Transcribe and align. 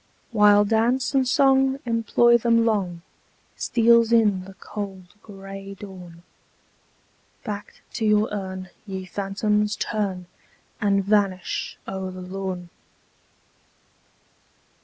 While 0.31 0.65
dance 0.65 1.13
and 1.13 1.27
song 1.27 1.77
employ 1.85 2.39
them 2.39 2.65
long, 2.65 3.03
Steals 3.55 4.11
in 4.11 4.45
the 4.45 4.55
cold, 4.55 5.13
gray 5.21 5.75
dawn! 5.75 6.23
Back 7.43 7.81
to 7.93 8.05
your 8.05 8.27
urn, 8.31 8.71
ye 8.87 9.05
phantoms, 9.05 9.75
turn, 9.75 10.25
And 10.81 11.03
vanish 11.05 11.77
o'er 11.87 12.09
the 12.09 12.21
lawn. 12.21 12.71